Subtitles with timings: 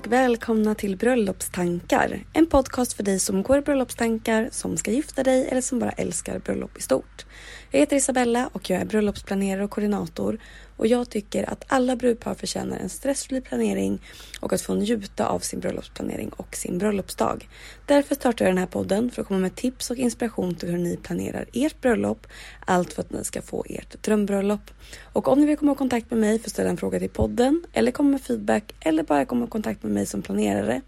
[0.00, 2.24] Och välkomna till Bröllopstankar.
[2.32, 5.90] En podcast för dig som går i bröllopstankar, som ska gifta dig eller som bara
[5.90, 7.26] älskar bröllop i stort.
[7.70, 10.38] Jag heter Isabella och jag är bröllopsplanerare och koordinator
[10.80, 13.98] och jag tycker att alla brudpar förtjänar en stressfri planering
[14.40, 17.48] och att få njuta av sin bröllopsplanering och sin bröllopsdag.
[17.86, 20.78] Därför startar jag den här podden för att komma med tips och inspiration till hur
[20.78, 22.26] ni planerar ert bröllop.
[22.66, 24.70] Allt för att ni ska få ert drömbröllop.
[25.12, 27.10] Och om ni vill komma i kontakt med mig för att ställa en fråga till
[27.10, 30.80] podden eller komma med feedback eller bara komma i kontakt med mig som planerare,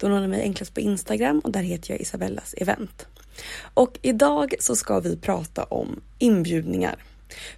[0.00, 3.06] då når ni mig enklast på Instagram och där heter jag Isabellas event.
[3.74, 6.96] Och idag så ska vi prata om inbjudningar.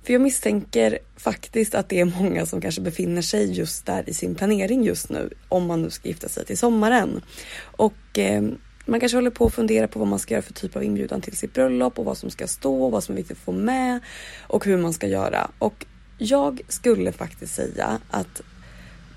[0.02, 4.14] För jag misstänker faktiskt att det är många som kanske befinner sig just där i
[4.14, 7.20] sin planering just nu, om man nu ska gifta sig till sommaren.
[7.62, 8.42] Och eh,
[8.86, 11.20] man kanske håller på att fundera på vad man ska göra för typ av inbjudan
[11.20, 14.00] till sitt bröllop och vad som ska stå, vad som är viktigt att få med
[14.40, 15.50] och hur man ska göra.
[15.58, 15.86] Och
[16.18, 18.42] jag skulle faktiskt säga att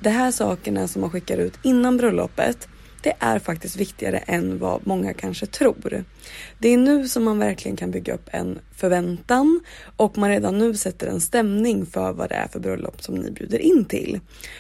[0.02, 2.68] de här sakerna som man skickar ut innan bröllopet
[3.06, 6.04] det är faktiskt viktigare än vad många kanske tror.
[6.60, 9.60] Det är nu som man verkligen kan bygga upp en förväntan
[9.96, 13.32] och man redan nu sätter en stämning för vad det är för bröllop som ni
[13.32, 14.20] bjuder in till.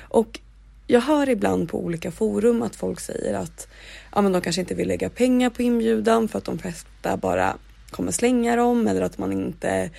[0.09, 0.39] Och
[0.87, 3.67] jag hör ibland på olika forum att folk säger att
[4.15, 7.57] ja, men de kanske inte vill lägga pengar på inbjudan för att de flesta bara
[7.91, 9.89] kommer slänga dem eller att man inte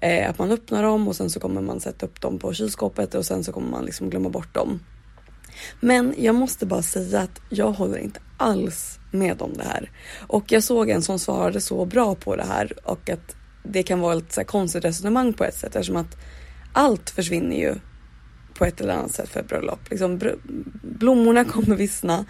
[0.00, 3.14] eh, att man öppnar dem och sen så kommer man sätta upp dem på kylskåpet
[3.14, 4.80] och sen så kommer man liksom glömma bort dem.
[5.80, 9.90] Men jag måste bara säga att jag håller inte alls med om det här.
[10.26, 14.00] Och jag såg en som svarade så bra på det här och att det kan
[14.00, 16.16] vara ett så här konstigt resonemang på ett sätt eftersom att
[16.72, 17.74] allt försvinner ju
[18.54, 19.90] på ett eller annat sätt för ett bröllop.
[19.90, 20.20] Liksom,
[20.82, 22.24] blommorna kommer vissna,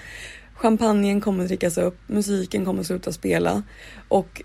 [0.54, 3.62] champagnen kommer drickas upp, musiken kommer sluta spela
[4.08, 4.42] och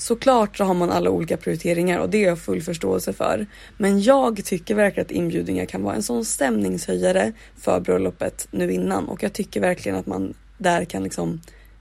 [0.00, 3.46] Såklart så har man alla olika prioriteringar och det är jag full förståelse för.
[3.78, 9.08] Men jag tycker verkligen att inbjudningar kan vara en sån stämningshöjare för bröllopet nu innan
[9.08, 11.40] och jag tycker verkligen att man där kan liksom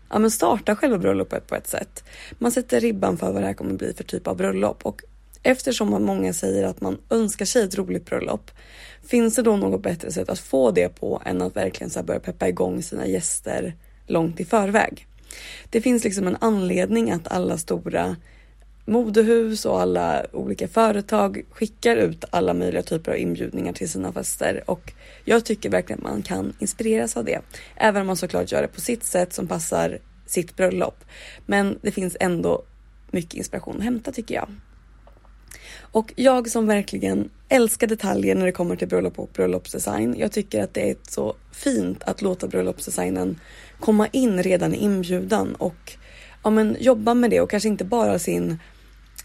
[0.09, 2.03] ja, men starta själva bröllopet på ett sätt.
[2.37, 5.01] Man sätter ribban för vad det här kommer bli för typ av bröllop och
[5.43, 8.51] eftersom många säger att man önskar sig ett roligt bröllop
[9.07, 12.19] finns det då något bättre sätt att få det på än att verkligen så börja
[12.19, 13.75] peppa igång sina gäster
[14.07, 15.08] långt i förväg.
[15.69, 18.15] Det finns liksom en anledning att alla stora
[18.85, 24.63] modehus och alla olika företag skickar ut alla möjliga typer av inbjudningar till sina fester
[24.65, 24.93] och
[25.25, 27.41] jag tycker verkligen att man kan inspireras av det.
[27.75, 31.03] Även om man såklart gör det på sitt sätt som passar sitt bröllop.
[31.45, 32.63] Men det finns ändå
[33.11, 34.49] mycket inspiration att hämta tycker jag.
[35.91, 40.15] Och jag som verkligen älskar detaljer när det kommer till bröllop och bröllopsdesign.
[40.17, 43.39] Jag tycker att det är så fint att låta bröllopsdesignen
[43.79, 45.97] komma in redan i inbjudan och
[46.43, 48.59] ja, men jobba med det och kanske inte bara sin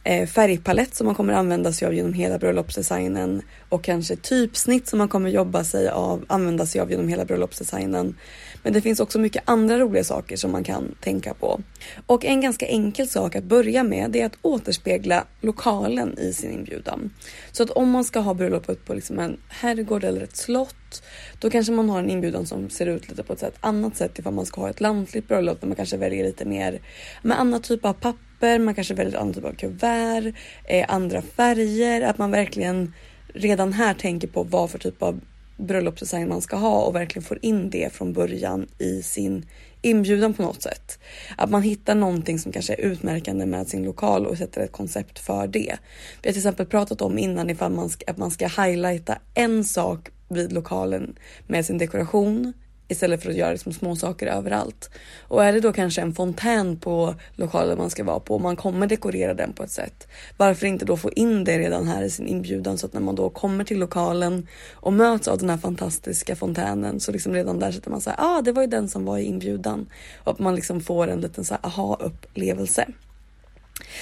[0.07, 4.99] Eh, färgpalett som man kommer använda sig av genom hela bröllopsdesignen och kanske typsnitt som
[4.99, 8.17] man kommer jobba sig av, använda sig av genom hela bröllopsdesignen.
[8.63, 11.61] Men det finns också mycket andra roliga saker som man kan tänka på.
[12.07, 16.53] Och en ganska enkel sak att börja med det är att återspegla lokalen i sin
[16.53, 17.11] inbjudan.
[17.53, 21.03] Så att om man ska ha bröllopet på liksom en herrgård eller ett slott
[21.39, 24.35] då kanske man har en inbjudan som ser ut lite på ett annat sätt ifall
[24.35, 26.81] man ska ha ett lantligt bröllop där man kanske väljer lite mer
[27.23, 30.33] med annan typ av papper, man kanske väljer andra typ av kuvert,
[30.65, 32.93] eh, andra färger, att man verkligen
[33.35, 35.21] redan här tänker på vad för typ av
[35.57, 39.47] bröllopsdesign man ska ha och verkligen får in det från början i sin
[39.83, 40.99] inbjudan på något sätt.
[41.37, 45.19] Att man hittar någonting som kanske är utmärkande med sin lokal och sätter ett koncept
[45.19, 45.77] för det.
[46.23, 49.65] Vi har till exempel pratat om innan ifall man ska, att man ska highlighta en
[49.65, 52.53] sak vid lokalen med sin dekoration
[52.89, 54.91] istället för att göra liksom små saker överallt.
[55.29, 58.57] Och är det då kanske en fontän på lokalen man ska vara på och man
[58.57, 60.09] kommer dekorera den på ett sätt.
[60.37, 63.15] Varför inte då få in det redan här i sin inbjudan så att när man
[63.15, 67.73] då kommer till lokalen och möts av den här fantastiska fontänen så liksom redan där
[67.73, 69.87] sätter man så här, ah det var ju den som var i inbjudan.
[70.25, 72.87] Och att man liksom får en liten så här aha upplevelse.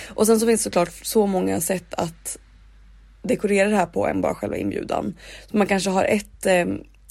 [0.08, 2.38] Och sen så finns det såklart så många sätt att
[3.22, 5.14] dekorera det här på än bara själva inbjudan.
[5.50, 6.66] Så man kanske har ett eh,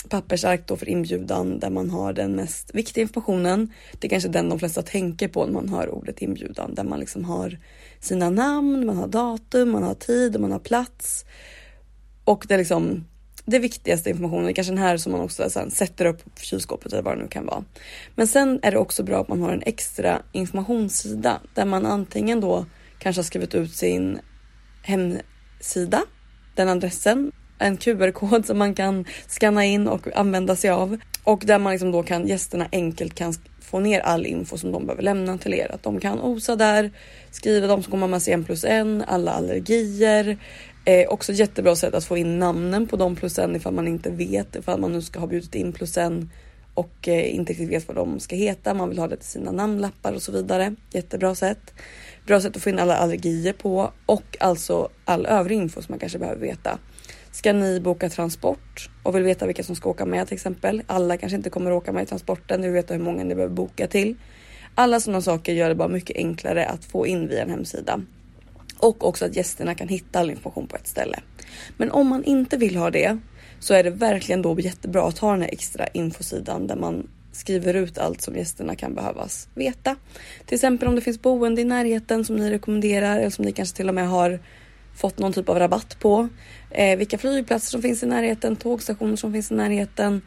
[0.10, 3.74] pappersark då för inbjudan där man har den mest viktiga informationen.
[4.00, 7.00] Det är kanske den de flesta tänker på när man hör ordet inbjudan där man
[7.00, 7.60] liksom har
[8.00, 11.26] sina namn, man har datum, man har tid och man har plats.
[12.24, 13.06] Och det är liksom
[13.46, 17.04] det viktigaste informationen, kanske den här som man också sen sätter upp på kylskåpet eller
[17.04, 17.64] vad det nu kan vara.
[18.16, 22.40] Men sen är det också bra att man har en extra informationssida där man antingen
[22.40, 22.66] då
[23.00, 24.20] kanske har skrivit ut sin
[24.82, 26.04] hemsida,
[26.56, 27.32] den adressen
[27.62, 31.92] en QR-kod som man kan scanna in och använda sig av och där man liksom
[31.92, 35.72] då kan gästerna enkelt kan få ner all info som de behöver lämna till er.
[35.72, 36.92] Att de kan osa där,
[37.32, 40.38] skriva de som kommer med sig en plus en, alla allergier.
[40.86, 44.10] Eh, också jättebra sätt att få in namnen på de plus en ifall man inte
[44.10, 46.30] vet ifall man nu ska ha bjudit in plus en
[46.74, 48.74] och eh, inte riktigt vet vad de ska heta.
[48.74, 50.76] Man vill ha det till sina namnlappar och så vidare.
[50.92, 51.74] Jättebra sätt.
[52.26, 56.00] Bra sätt att få in alla allergier på och alltså all övrig info som man
[56.00, 56.80] kanske behöver veta.
[57.32, 60.84] Ska ni boka transport och vill veta vilka som ska åka med till exempel.
[60.88, 62.62] Alla kanske inte kommer åka med i transporten.
[62.62, 64.16] Ni vill veta hur många ni behöver boka till.
[64.76, 68.02] Alla sådana saker gör det bara mycket enklare att få in via en hemsida.
[68.80, 71.20] Och också att gästerna kan hitta all information på ett ställe.
[71.78, 73.18] Men om man inte vill ha det
[73.60, 77.74] så är det verkligen då jättebra att ha den här extra infosidan där man skriver
[77.74, 79.96] ut allt som gästerna kan behövas veta.
[80.46, 83.78] Till exempel om det finns boende i närheten som ni rekommenderar eller som ni kanske
[83.78, 84.40] till och med har
[85.02, 86.28] fått någon typ av rabatt på.
[86.70, 90.22] Eh, vilka flygplatser som finns i närheten, tågstationer som finns i närheten.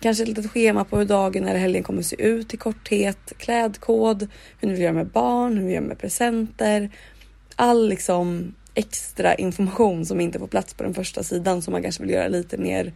[0.00, 3.32] Kanske ett litet schema på hur dagen eller helgen kommer se ut i korthet.
[3.38, 4.28] Klädkod,
[4.60, 6.90] hur ni vill göra med barn, hur ni vill göra med presenter.
[7.56, 12.02] All liksom extra information som inte får plats på den första sidan som man kanske
[12.02, 12.92] vill göra lite mer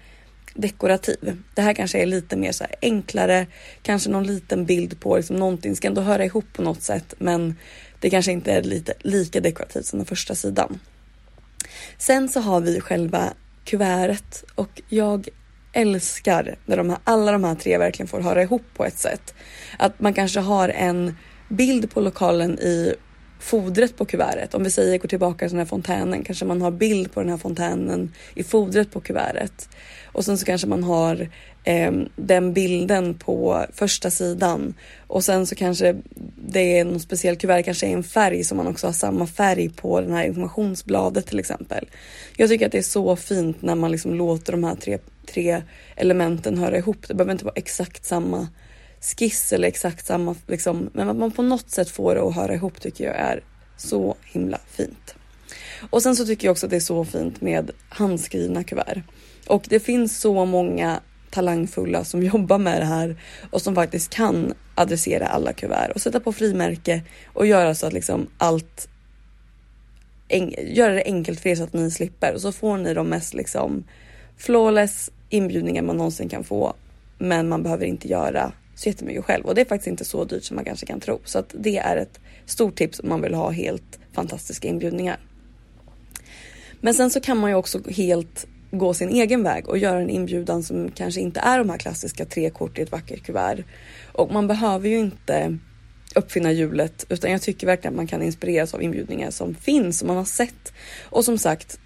[0.54, 1.42] dekorativ.
[1.54, 3.46] Det här kanske är lite mer så enklare,
[3.82, 7.56] kanske någon liten bild på liksom någonting ska ändå höra ihop på något sätt, men
[8.00, 10.78] det kanske inte är lite lika dekorativt som den första sidan.
[11.98, 13.32] Sen så har vi själva
[13.64, 15.28] kuvertet och jag
[15.72, 19.34] älskar när de här, alla de här tre verkligen får höra ihop på ett sätt.
[19.78, 21.16] Att man kanske har en
[21.48, 22.94] bild på lokalen i
[23.40, 24.54] fodret på kuvertet.
[24.54, 27.30] Om vi säger går tillbaka till den här fontänen kanske man har bild på den
[27.30, 29.68] här fontänen i fodret på kuvertet.
[30.12, 31.28] Och sen så kanske man har
[31.64, 34.74] eh, den bilden på första sidan
[35.06, 35.96] och sen så kanske
[36.36, 39.68] det är någon speciell kuvert, kanske är en färg som man också har samma färg
[39.68, 41.88] på den här informationsbladet till exempel.
[42.36, 45.62] Jag tycker att det är så fint när man liksom låter de här tre, tre
[45.96, 47.08] elementen höra ihop.
[47.08, 48.48] Det behöver inte vara exakt samma
[49.00, 52.54] skiss eller exakt samma liksom, men att man på något sätt får det att höra
[52.54, 53.42] ihop tycker jag är
[53.76, 55.14] så himla fint.
[55.90, 59.02] Och sen så tycker jag också att det är så fint med handskrivna kuvert.
[59.46, 61.00] Och det finns så många
[61.32, 63.16] talangfulla som jobbar med det här
[63.50, 67.92] och som faktiskt kan adressera alla kuvert och sätta på frimärke och göra så att
[67.92, 68.88] liksom allt
[70.58, 73.34] göra det enkelt för er så att ni slipper och så får ni de mest
[73.34, 73.84] liksom
[74.36, 76.74] flawless inbjudningar man någonsin kan få.
[77.18, 80.44] Men man behöver inte göra så jättemycket själv och det är faktiskt inte så dyrt
[80.44, 81.20] som man kanske kan tro.
[81.24, 85.20] Så att det är ett stort tips om man vill ha helt fantastiska inbjudningar.
[86.80, 90.10] Men sen så kan man ju också helt gå sin egen väg och göra en
[90.10, 93.64] inbjudan som kanske inte är de här klassiska tre kort i ett vackert kuvert.
[94.12, 95.58] Och man behöver ju inte
[96.14, 100.08] uppfinna hjulet utan jag tycker verkligen att man kan inspireras av inbjudningar som finns som
[100.08, 100.72] man har sett.
[101.02, 101.78] Och som sagt,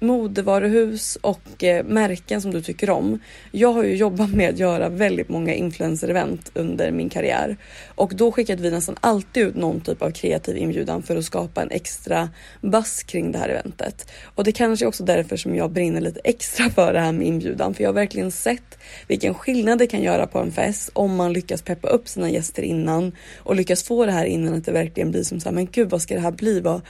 [0.00, 3.18] modevaruhus och eh, märken som du tycker om.
[3.50, 7.56] Jag har ju jobbat med att göra väldigt många influencer-event under min karriär
[7.94, 11.62] och då skickade vi nästan alltid ut någon typ av kreativ inbjudan för att skapa
[11.62, 12.28] en extra
[12.60, 14.10] buzz kring det här eventet.
[14.34, 17.26] Och det kanske är också därför som jag brinner lite extra för det här med
[17.26, 21.16] inbjudan, för jag har verkligen sett vilken skillnad det kan göra på en fest om
[21.16, 24.72] man lyckas peppa upp sina gäster innan och lyckas få det här innan att det
[24.72, 26.60] verkligen blir som så här, men gud vad ska det här bli?
[26.60, 26.80] Vad,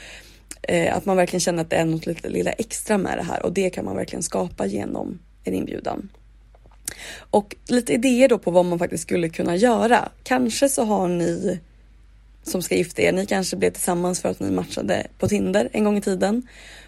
[0.62, 3.46] Eh, att man verkligen känner att det är något lite lilla extra med det här
[3.46, 6.08] och det kan man verkligen skapa genom en inbjudan.
[7.30, 10.08] Och lite idéer då på vad man faktiskt skulle kunna göra.
[10.22, 11.60] Kanske så har ni
[12.42, 15.84] som ska gifta er, ni kanske blev tillsammans för att ni matchade på Tinder en
[15.84, 16.42] gång i tiden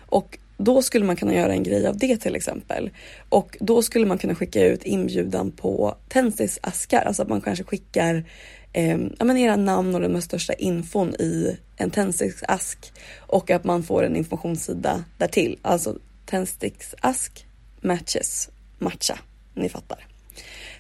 [0.07, 2.91] och då skulle man kunna göra en grej av det till exempel.
[3.29, 8.25] Och då skulle man kunna skicka ut inbjudan på tändsticksaskar, alltså att man kanske skickar
[8.73, 13.83] eh, ja, men era namn och den största infon i en tändsticksask och att man
[13.83, 15.59] får en informationssida därtill.
[15.63, 17.47] Alltså tändsticksask
[17.81, 19.19] matches matcha.
[19.55, 20.07] Ni fattar.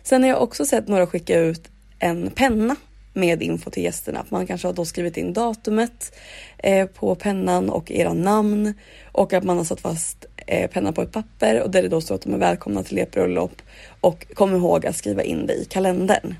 [0.02, 2.76] Sen har jag också sett några skicka ut en penna
[3.12, 4.25] med info till gästerna.
[4.28, 6.18] Man kanske har då skrivit in datumet
[6.58, 8.75] eh, på pennan och era namn
[9.12, 12.00] och att man har satt fast eh, pennan på ett papper och där det då
[12.00, 13.62] står att de är välkomna till ert bröllop
[14.00, 16.34] och kom ihåg att skriva in det i kalendern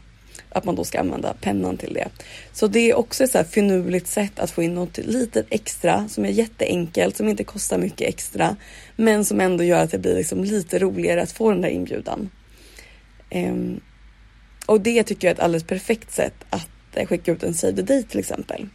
[0.49, 2.09] att man då ska använda pennan till det.
[2.53, 6.09] Så det är också ett så här finurligt sätt att få in något litet extra
[6.09, 8.57] som är jätteenkelt, som inte kostar mycket extra,
[8.97, 12.31] men som ändå gör att det blir liksom lite roligare att få den där inbjudan.
[13.31, 13.81] Um,
[14.67, 17.73] och det tycker jag är ett alldeles perfekt sätt att eh, skicka ut en save
[17.73, 18.69] the date till exempel.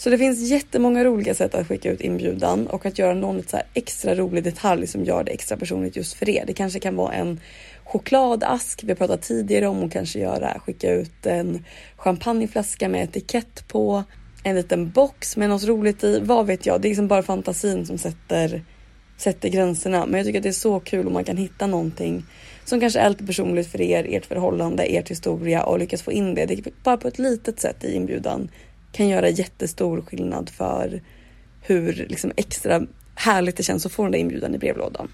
[0.00, 3.58] Så det finns jättemånga roliga sätt att skicka ut inbjudan och att göra någon så
[3.74, 6.44] extra rolig detalj som gör det extra personligt just för er.
[6.46, 7.40] Det kanske kan vara en
[7.84, 8.84] chokladask.
[8.84, 11.64] Vi har pratat tidigare om att kanske göra, skicka ut en
[11.96, 14.04] champagneflaska med etikett på,
[14.44, 16.20] en liten box med något roligt i.
[16.20, 16.80] Vad vet jag?
[16.80, 18.64] Det är liksom bara fantasin som sätter,
[19.16, 20.06] sätter gränserna.
[20.06, 22.24] Men jag tycker att det är så kul om man kan hitta någonting
[22.64, 26.34] som kanske är lite personligt för er, ert förhållande, ert historia och lyckas få in
[26.34, 26.46] det.
[26.46, 28.48] Det bara på ett litet sätt i inbjudan
[28.92, 31.02] kan göra jättestor skillnad för
[31.62, 35.10] hur liksom extra härligt det känns att få den där inbjudan i brevlådan.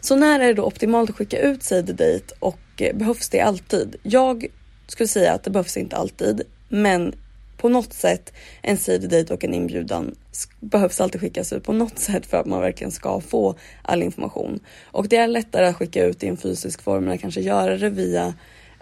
[0.00, 3.28] Så när är det då optimalt att skicka ut save the date och eh, behövs
[3.28, 3.96] det alltid?
[4.02, 4.46] Jag
[4.86, 7.14] skulle säga att det behövs inte alltid, men
[7.56, 8.32] på något sätt
[8.62, 10.14] en save the date och en inbjudan
[10.60, 14.60] behövs alltid skickas ut på något sätt för att man verkligen ska få all information.
[14.84, 17.76] Och det är lättare att skicka ut i en fysisk form än att kanske göra
[17.76, 18.34] det via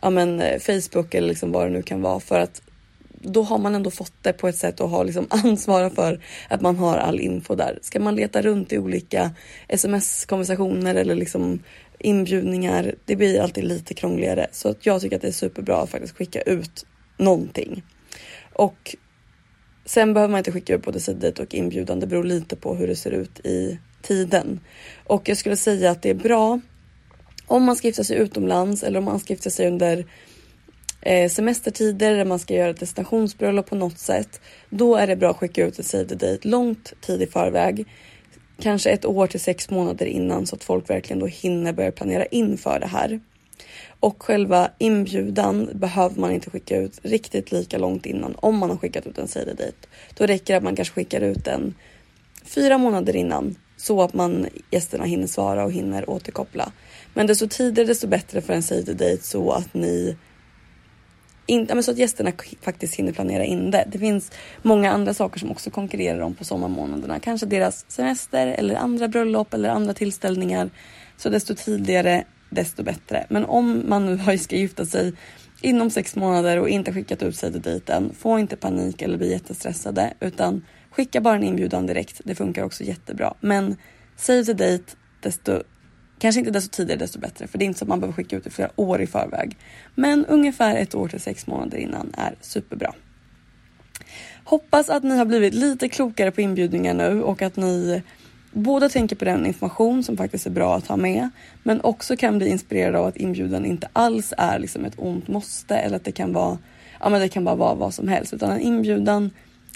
[0.02, 2.62] ja, men, eh, Facebook eller liksom vad det nu kan vara för att
[3.23, 6.61] då har man ändå fått det på ett sätt och har liksom ansvar för att
[6.61, 7.79] man har all info där.
[7.83, 9.31] Ska man leta runt i olika
[9.69, 11.61] sms-konversationer eller liksom
[11.99, 14.47] inbjudningar, det blir alltid lite krångligare.
[14.52, 16.87] Så att jag tycker att det är superbra att faktiskt skicka ut
[17.17, 17.83] någonting.
[18.52, 18.97] Och
[19.85, 22.00] sen behöver man inte skicka ut både sidor och inbjudan.
[22.00, 24.61] Det beror lite på hur det ser ut i tiden.
[25.07, 26.61] Och jag skulle säga att det är bra
[27.47, 30.07] om man ska gifta sig utomlands eller om man ska gifta sig under
[31.02, 34.40] eh, semestertider där man ska göra ett destinationsbröllop på något sätt.
[34.71, 37.87] Då är det bra att skicka ut en save the date långt tid i förväg.
[38.61, 42.25] Kanske ett år till sex månader innan så att folk verkligen då hinner börja planera
[42.26, 43.21] in för det här.
[44.00, 48.76] Och själva inbjudan behöver man inte skicka ut riktigt lika långt innan om man har
[48.76, 49.87] skickat ut en save the date.
[50.14, 51.75] Då räcker det att man kanske skickar ut den
[52.44, 56.73] fyra månader innan så att man gästerna hinner svara och hinner återkoppla.
[57.14, 60.16] Men desto tidigare desto bättre för en save the date så att ni
[61.46, 63.84] in, men så att gästerna faktiskt hinner planera in det.
[63.92, 64.32] Det finns
[64.62, 67.20] många andra saker som också konkurrerar om på sommarmånaderna.
[67.20, 70.70] Kanske deras semester eller andra bröllop eller andra tillställningar.
[71.16, 73.26] Så desto tidigare desto bättre.
[73.28, 75.12] Men om man nu ska gifta sig
[75.61, 79.30] inom sex månader och inte skickat ut sig till dejten, få inte panik eller bli
[79.30, 82.20] jättestressade utan skicka bara en inbjudan direkt.
[82.25, 83.34] Det funkar också jättebra.
[83.40, 83.76] Men
[84.16, 84.84] save the date
[85.20, 85.62] desto
[86.23, 88.37] Kanske inte desto tidigare desto bättre för det är inte så att man behöver skicka
[88.37, 89.57] ut det flera år i förväg.
[89.95, 92.95] Men ungefär ett år till sex månader innan är superbra.
[94.45, 98.02] Hoppas att ni har blivit lite klokare på inbjudningar nu och att ni
[98.52, 101.31] både tänker på den information som faktiskt är bra att ha med
[101.62, 105.76] men också kan bli inspirerade av att inbjudan inte alls är liksom ett ont måste
[105.76, 106.59] eller att det kan vara
[107.00, 109.31] ja men det kan bara vara vad som helst utan en inbjudan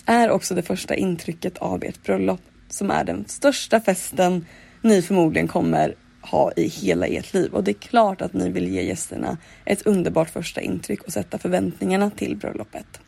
[0.04, 4.46] är också det första intrycket av ert bröllop som är den största festen
[4.82, 5.94] ni förmodligen kommer
[6.30, 9.86] ha i hela ert liv och det är klart att ni vill ge gästerna ett
[9.86, 13.00] underbart första intryck och sätta förväntningarna till bröllopet.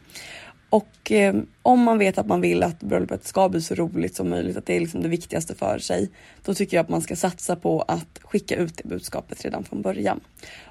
[0.70, 4.30] Och eh, om man vet att man vill att bröllopet ska bli så roligt som
[4.30, 6.10] möjligt, att det är liksom det viktigaste för sig,
[6.44, 9.82] då tycker jag att man ska satsa på att skicka ut det budskapet redan från
[9.82, 10.20] början.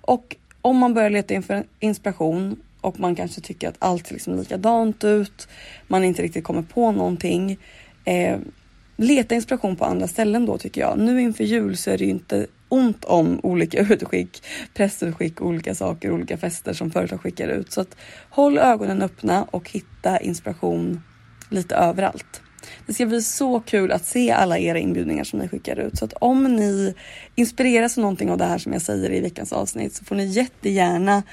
[0.01, 5.03] Och om man börjar leta inspiration och man kanske tycker att allt ser liksom likadant
[5.03, 5.47] ut,
[5.87, 7.57] man inte riktigt kommer på någonting,
[8.05, 8.37] eh,
[8.97, 10.99] leta inspiration på andra ställen då tycker jag.
[10.99, 16.11] Nu inför jul så är det ju inte ont om olika utskick, pressutskick, olika saker,
[16.11, 17.71] olika fester som företag skickar ut.
[17.71, 17.95] Så att
[18.29, 21.01] håll ögonen öppna och hitta inspiration
[21.49, 22.41] lite överallt.
[22.85, 25.97] Det ska bli så kul att se alla era inbjudningar som ni skickar ut.
[25.97, 26.93] Så att om ni
[27.35, 30.25] inspireras av någonting av det här som jag säger i veckans avsnitt så får ni
[30.25, 31.23] jättegärna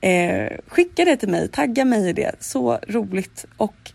[0.00, 2.32] eh, skicka det till mig, tagga mig i det.
[2.40, 3.46] Så roligt.
[3.56, 3.92] Och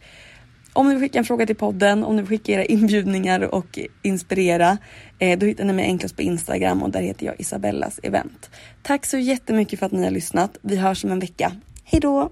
[0.79, 3.79] om ni vill skicka en fråga till podden, om ni vill skicka era inbjudningar och
[4.01, 4.77] inspirera,
[5.19, 8.49] eh, då hittar ni mig enklast på Instagram och där heter jag Isabellas event.
[8.81, 10.57] Tack så jättemycket för att ni har lyssnat.
[10.61, 11.51] Vi hörs om en vecka.
[11.83, 12.31] Hej då!